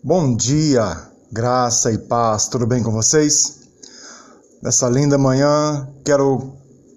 Bom 0.00 0.36
dia, 0.36 0.96
graça 1.32 1.90
e 1.90 1.98
paz, 1.98 2.46
tudo 2.46 2.64
bem 2.68 2.84
com 2.84 2.92
vocês? 2.92 3.62
Nessa 4.62 4.88
linda 4.88 5.18
manhã, 5.18 5.88
quero 6.04 6.52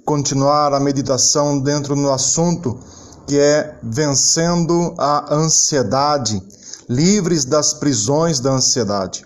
continuar 0.05 0.71
a 0.71 0.79
meditação 0.79 1.59
dentro 1.59 1.95
do 1.95 2.11
assunto 2.11 2.79
que 3.25 3.39
é 3.39 3.75
vencendo 3.81 4.93
a 4.99 5.33
ansiedade, 5.33 6.43
livres 6.87 7.43
das 7.43 7.73
prisões 7.73 8.39
da 8.39 8.51
ansiedade. 8.51 9.25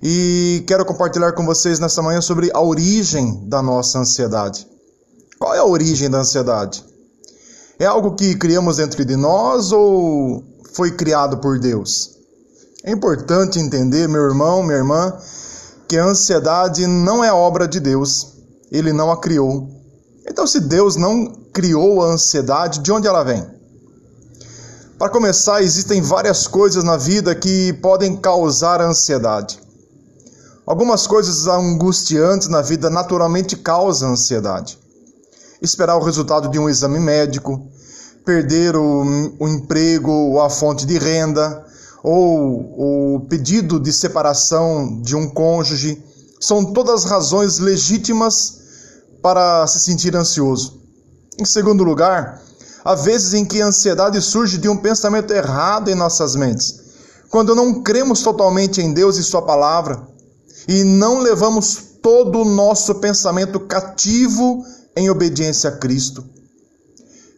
E 0.00 0.62
quero 0.64 0.84
compartilhar 0.84 1.32
com 1.32 1.44
vocês 1.44 1.80
nessa 1.80 2.00
manhã 2.00 2.20
sobre 2.20 2.52
a 2.54 2.60
origem 2.60 3.48
da 3.48 3.60
nossa 3.60 3.98
ansiedade. 3.98 4.68
Qual 5.36 5.52
é 5.52 5.58
a 5.58 5.64
origem 5.64 6.08
da 6.08 6.18
ansiedade? 6.18 6.84
É 7.76 7.86
algo 7.86 8.14
que 8.14 8.36
criamos 8.36 8.76
dentro 8.76 9.04
de 9.04 9.16
nós 9.16 9.72
ou 9.72 10.44
foi 10.74 10.92
criado 10.92 11.38
por 11.38 11.58
Deus? 11.58 12.14
É 12.86 12.92
importante 12.92 13.58
entender, 13.58 14.06
meu 14.06 14.24
irmão, 14.24 14.62
minha 14.62 14.76
irmã, 14.76 15.16
que 15.88 15.96
a 15.96 16.04
ansiedade 16.04 16.86
não 16.86 17.24
é 17.24 17.32
obra 17.32 17.66
de 17.66 17.80
Deus. 17.80 18.34
Ele 18.70 18.92
não 18.92 19.10
a 19.10 19.16
criou. 19.18 19.70
Então, 20.28 20.46
se 20.46 20.60
Deus 20.60 20.94
não 20.94 21.32
criou 21.50 22.02
a 22.02 22.12
ansiedade, 22.12 22.80
de 22.80 22.92
onde 22.92 23.08
ela 23.08 23.24
vem? 23.24 23.42
Para 24.98 25.08
começar, 25.08 25.62
existem 25.62 26.02
várias 26.02 26.46
coisas 26.46 26.84
na 26.84 26.98
vida 26.98 27.34
que 27.34 27.72
podem 27.72 28.18
causar 28.18 28.82
ansiedade. 28.82 29.58
Algumas 30.66 31.06
coisas 31.06 31.46
angustiantes 31.46 32.48
na 32.48 32.60
vida 32.60 32.90
naturalmente 32.90 33.56
causam 33.56 34.10
ansiedade. 34.10 34.78
Esperar 35.62 35.96
o 35.96 36.04
resultado 36.04 36.50
de 36.50 36.58
um 36.58 36.68
exame 36.68 37.00
médico, 37.00 37.66
perder 38.26 38.76
o, 38.76 39.04
o 39.40 39.48
emprego 39.48 40.10
ou 40.10 40.42
a 40.42 40.50
fonte 40.50 40.84
de 40.84 40.98
renda, 40.98 41.64
ou 42.04 43.16
o 43.16 43.20
pedido 43.30 43.80
de 43.80 43.90
separação 43.90 45.00
de 45.00 45.16
um 45.16 45.26
cônjuge, 45.30 46.04
são 46.38 46.62
todas 46.62 47.06
razões 47.06 47.58
legítimas 47.58 48.58
para 49.22 49.66
se 49.66 49.80
sentir 49.80 50.14
ansioso. 50.14 50.82
Em 51.38 51.46
segundo 51.46 51.82
lugar, 51.82 52.42
há 52.84 52.94
vezes 52.94 53.32
em 53.32 53.42
que 53.42 53.62
a 53.62 53.68
ansiedade 53.68 54.20
surge 54.20 54.58
de 54.58 54.68
um 54.68 54.76
pensamento 54.76 55.32
errado 55.32 55.90
em 55.90 55.94
nossas 55.94 56.36
mentes. 56.36 56.78
Quando 57.30 57.54
não 57.54 57.82
cremos 57.82 58.20
totalmente 58.20 58.82
em 58.82 58.92
Deus 58.92 59.16
e 59.16 59.22
Sua 59.22 59.40
palavra 59.40 60.06
e 60.68 60.84
não 60.84 61.20
levamos 61.20 61.78
todo 62.02 62.42
o 62.42 62.44
nosso 62.44 62.96
pensamento 62.96 63.58
cativo 63.60 64.62
em 64.94 65.08
obediência 65.08 65.70
a 65.70 65.76
Cristo. 65.78 66.22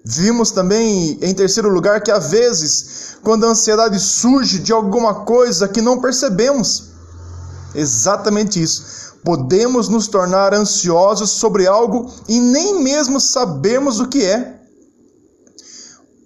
Vimos 0.09 0.53
também, 0.53 1.19
em 1.21 1.35
terceiro 1.35 1.69
lugar, 1.69 2.01
que 2.01 2.13
há 2.13 2.19
vezes, 2.21 3.17
quando 3.25 3.45
a 3.45 3.49
ansiedade 3.49 3.99
surge 3.99 4.61
de 4.61 4.73
alguma 4.73 5.25
coisa 5.25 5.67
que 5.67 5.83
não 5.83 6.01
percebemos, 6.01 6.91
exatamente 7.75 8.63
isso, 8.63 8.85
podemos 9.25 9.89
nos 9.89 10.07
tornar 10.07 10.55
ansiosos 10.55 11.31
sobre 11.31 11.67
algo 11.67 12.09
e 12.29 12.39
nem 12.39 12.85
mesmo 12.85 13.19
sabemos 13.19 13.99
o 13.99 14.07
que 14.07 14.25
é. 14.25 14.61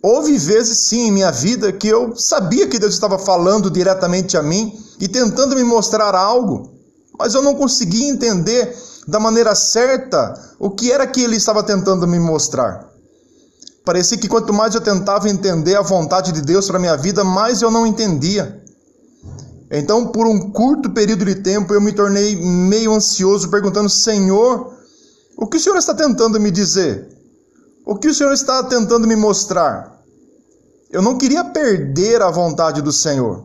Houve 0.02 0.36
vezes, 0.36 0.86
sim, 0.86 1.06
em 1.06 1.12
minha 1.12 1.30
vida 1.30 1.72
que 1.72 1.88
eu 1.88 2.14
sabia 2.14 2.68
que 2.68 2.78
Deus 2.78 2.92
estava 2.92 3.18
falando 3.18 3.70
diretamente 3.70 4.36
a 4.36 4.42
mim 4.42 4.78
e 5.00 5.08
tentando 5.08 5.56
me 5.56 5.64
mostrar 5.64 6.14
algo, 6.14 6.70
mas 7.18 7.32
eu 7.32 7.40
não 7.40 7.54
conseguia 7.54 8.10
entender 8.10 8.76
da 9.08 9.18
maneira 9.18 9.54
certa 9.54 10.34
o 10.58 10.68
que 10.68 10.92
era 10.92 11.06
que 11.06 11.22
Ele 11.22 11.36
estava 11.36 11.62
tentando 11.62 12.06
me 12.06 12.18
mostrar. 12.18 12.89
Parecia 13.84 14.18
que 14.18 14.28
quanto 14.28 14.52
mais 14.52 14.74
eu 14.74 14.80
tentava 14.80 15.28
entender 15.28 15.74
a 15.74 15.82
vontade 15.82 16.32
de 16.32 16.42
Deus 16.42 16.66
para 16.66 16.78
minha 16.78 16.96
vida, 16.96 17.24
mais 17.24 17.62
eu 17.62 17.70
não 17.70 17.86
entendia. 17.86 18.62
Então, 19.70 20.08
por 20.08 20.26
um 20.26 20.50
curto 20.50 20.90
período 20.90 21.24
de 21.24 21.36
tempo, 21.36 21.72
eu 21.72 21.80
me 21.80 21.92
tornei 21.92 22.36
meio 22.36 22.92
ansioso, 22.92 23.50
perguntando: 23.50 23.88
Senhor, 23.88 24.74
o 25.36 25.46
que 25.46 25.56
o 25.56 25.60
Senhor 25.60 25.76
está 25.78 25.94
tentando 25.94 26.38
me 26.40 26.50
dizer? 26.50 27.08
O 27.86 27.96
que 27.96 28.08
o 28.08 28.14
Senhor 28.14 28.32
está 28.32 28.62
tentando 28.64 29.06
me 29.06 29.16
mostrar? 29.16 30.00
Eu 30.90 31.00
não 31.00 31.16
queria 31.16 31.44
perder 31.44 32.20
a 32.20 32.30
vontade 32.30 32.82
do 32.82 32.92
Senhor. 32.92 33.44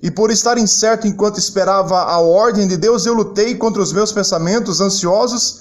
E 0.00 0.10
por 0.10 0.30
estar 0.30 0.58
incerto 0.58 1.06
enquanto 1.06 1.38
esperava 1.38 2.02
a 2.02 2.18
ordem 2.20 2.68
de 2.68 2.76
Deus, 2.76 3.04
eu 3.04 3.14
lutei 3.14 3.54
contra 3.56 3.82
os 3.82 3.92
meus 3.92 4.12
pensamentos 4.12 4.80
ansiosos 4.80 5.60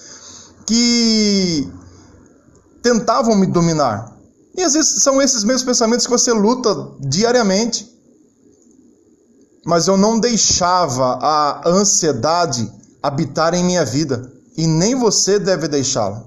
que 0.65 1.71
tentavam 2.83 3.35
me 3.35 3.47
dominar. 3.47 4.13
E 4.55 4.61
às 4.61 4.73
vezes 4.73 5.01
são 5.01 5.21
esses 5.21 5.43
mesmos 5.43 5.63
pensamentos 5.63 6.05
que 6.05 6.11
você 6.11 6.31
luta 6.31 6.69
diariamente. 6.99 7.89
Mas 9.65 9.87
eu 9.87 9.97
não 9.97 10.19
deixava 10.19 11.17
a 11.21 11.67
ansiedade 11.67 12.71
habitar 13.01 13.53
em 13.53 13.63
minha 13.63 13.85
vida. 13.85 14.31
E 14.55 14.67
nem 14.67 14.93
você 14.93 15.39
deve 15.39 15.67
deixá-la. 15.67 16.23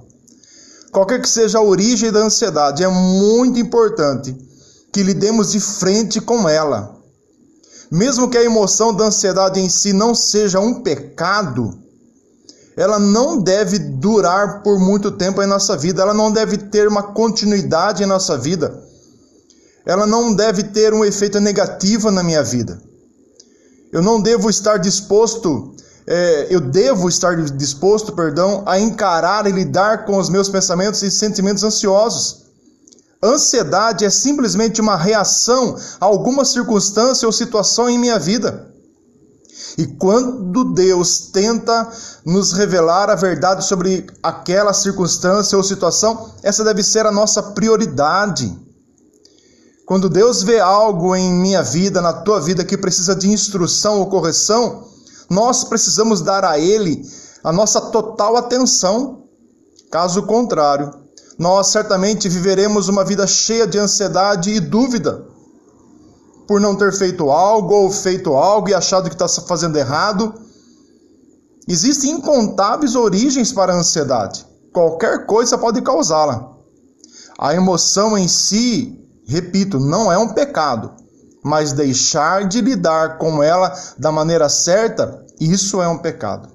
Qualquer 0.90 1.20
que 1.20 1.28
seja 1.28 1.58
a 1.58 1.62
origem 1.62 2.10
da 2.10 2.20
ansiedade, 2.20 2.82
é 2.82 2.88
muito 2.88 3.60
importante 3.60 4.34
que 4.92 5.02
lidemos 5.02 5.52
de 5.52 5.60
frente 5.60 6.20
com 6.20 6.48
ela. 6.48 6.96
Mesmo 7.90 8.28
que 8.28 8.38
a 8.38 8.42
emoção 8.42 8.94
da 8.94 9.04
ansiedade 9.04 9.60
em 9.60 9.68
si 9.68 9.92
não 9.92 10.14
seja 10.14 10.58
um 10.58 10.82
pecado, 10.82 11.78
ela 12.76 12.98
não 12.98 13.40
deve 13.40 13.78
durar 13.78 14.62
por 14.62 14.78
muito 14.78 15.10
tempo 15.10 15.42
em 15.42 15.46
nossa 15.46 15.76
vida, 15.76 16.02
ela 16.02 16.12
não 16.12 16.30
deve 16.30 16.58
ter 16.58 16.86
uma 16.86 17.02
continuidade 17.02 18.02
em 18.02 18.06
nossa 18.06 18.36
vida, 18.36 18.82
ela 19.86 20.06
não 20.06 20.34
deve 20.34 20.64
ter 20.64 20.92
um 20.92 21.04
efeito 21.04 21.40
negativo 21.40 22.10
na 22.10 22.22
minha 22.22 22.42
vida. 22.42 22.78
Eu 23.90 24.02
não 24.02 24.20
devo 24.20 24.50
estar 24.50 24.76
disposto, 24.76 25.74
é, 26.06 26.48
eu 26.50 26.60
devo 26.60 27.08
estar 27.08 27.34
disposto, 27.36 28.12
perdão, 28.12 28.62
a 28.66 28.78
encarar 28.78 29.46
e 29.46 29.52
lidar 29.52 30.04
com 30.04 30.18
os 30.18 30.28
meus 30.28 30.50
pensamentos 30.50 31.02
e 31.02 31.10
sentimentos 31.10 31.64
ansiosos. 31.64 32.44
Ansiedade 33.22 34.04
é 34.04 34.10
simplesmente 34.10 34.82
uma 34.82 34.96
reação 34.96 35.76
a 35.98 36.04
alguma 36.04 36.44
circunstância 36.44 37.26
ou 37.26 37.32
situação 37.32 37.88
em 37.88 37.98
minha 37.98 38.18
vida. 38.18 38.75
E 39.78 39.86
quando 39.86 40.72
Deus 40.72 41.30
tenta 41.32 41.90
nos 42.24 42.52
revelar 42.52 43.10
a 43.10 43.14
verdade 43.14 43.64
sobre 43.64 44.06
aquela 44.22 44.72
circunstância 44.72 45.56
ou 45.56 45.62
situação, 45.62 46.30
essa 46.42 46.64
deve 46.64 46.82
ser 46.82 47.04
a 47.04 47.12
nossa 47.12 47.42
prioridade. 47.42 48.56
Quando 49.84 50.08
Deus 50.08 50.42
vê 50.42 50.58
algo 50.60 51.14
em 51.14 51.30
minha 51.30 51.62
vida, 51.62 52.00
na 52.00 52.12
tua 52.12 52.40
vida, 52.40 52.64
que 52.64 52.76
precisa 52.76 53.14
de 53.14 53.30
instrução 53.30 53.98
ou 53.98 54.06
correção, 54.06 54.88
nós 55.28 55.62
precisamos 55.64 56.22
dar 56.22 56.44
a 56.44 56.58
Ele 56.58 57.04
a 57.44 57.52
nossa 57.52 57.80
total 57.80 58.36
atenção. 58.36 59.24
Caso 59.90 60.22
contrário, 60.22 60.90
nós 61.38 61.68
certamente 61.68 62.28
viveremos 62.30 62.88
uma 62.88 63.04
vida 63.04 63.26
cheia 63.26 63.66
de 63.66 63.78
ansiedade 63.78 64.50
e 64.50 64.58
dúvida 64.58 65.35
por 66.46 66.60
não 66.60 66.76
ter 66.76 66.92
feito 66.92 67.30
algo 67.30 67.74
ou 67.74 67.90
feito 67.90 68.34
algo 68.34 68.68
e 68.68 68.74
achado 68.74 69.08
que 69.08 69.14
está 69.14 69.28
fazendo 69.42 69.76
errado. 69.76 70.34
Existem 71.68 72.12
incontáveis 72.12 72.94
origens 72.94 73.52
para 73.52 73.72
a 73.72 73.76
ansiedade. 73.76 74.46
Qualquer 74.72 75.26
coisa 75.26 75.58
pode 75.58 75.82
causá-la. 75.82 76.52
A 77.38 77.54
emoção 77.54 78.16
em 78.16 78.28
si, 78.28 78.98
repito, 79.26 79.78
não 79.78 80.10
é 80.10 80.16
um 80.16 80.28
pecado, 80.28 80.92
mas 81.42 81.72
deixar 81.72 82.46
de 82.46 82.60
lidar 82.60 83.18
com 83.18 83.42
ela 83.42 83.74
da 83.98 84.12
maneira 84.12 84.48
certa, 84.48 85.24
isso 85.40 85.82
é 85.82 85.88
um 85.88 85.98
pecado. 85.98 86.48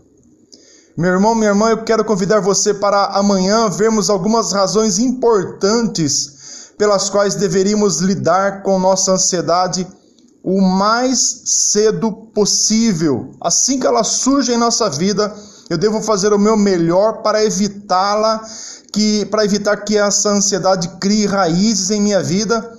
Meu 0.97 1.12
irmão, 1.12 1.35
minha 1.35 1.50
irmã, 1.50 1.69
eu 1.69 1.84
quero 1.84 2.06
convidar 2.06 2.40
você 2.40 2.73
para 2.73 3.06
amanhã 3.06 3.69
vermos 3.69 4.09
algumas 4.09 4.52
razões 4.52 5.00
importantes 5.00 6.41
pelas 6.81 7.11
quais 7.11 7.35
deveríamos 7.35 7.99
lidar 7.99 8.63
com 8.63 8.79
nossa 8.79 9.11
ansiedade 9.11 9.87
o 10.43 10.59
mais 10.59 11.43
cedo 11.45 12.11
possível. 12.11 13.35
Assim 13.39 13.79
que 13.79 13.85
ela 13.85 14.03
surge 14.03 14.51
em 14.51 14.57
nossa 14.57 14.89
vida, 14.89 15.31
eu 15.69 15.78
devo 15.78 16.01
fazer 16.01 16.33
o 16.33 16.39
meu 16.39 16.57
melhor 16.57 17.22
para 17.22 17.45
evitá-la, 17.45 18.43
que 18.91 19.25
para 19.25 19.45
evitar 19.45 19.78
que 19.78 19.95
essa 19.95 20.29
ansiedade 20.29 20.89
crie 20.99 21.28
raízes 21.28 21.91
em 21.91 22.01
minha 22.01 22.23
vida 22.23 22.75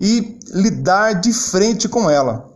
e 0.00 0.38
lidar 0.54 1.12
de 1.12 1.30
frente 1.34 1.86
com 1.86 2.08
ela. 2.08 2.48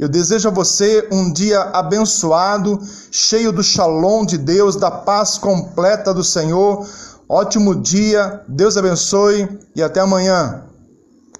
Eu 0.00 0.08
desejo 0.08 0.48
a 0.48 0.50
você 0.50 1.06
um 1.12 1.30
dia 1.30 1.60
abençoado, 1.60 2.80
cheio 3.10 3.52
do 3.52 3.62
shalom 3.62 4.24
de 4.24 4.38
Deus, 4.38 4.76
da 4.76 4.90
paz 4.90 5.36
completa 5.36 6.14
do 6.14 6.24
Senhor 6.24 6.86
Ótimo 7.28 7.74
dia, 7.74 8.42
Deus 8.46 8.76
abençoe 8.76 9.48
e 9.74 9.82
até 9.82 10.00
amanhã. 10.00 10.71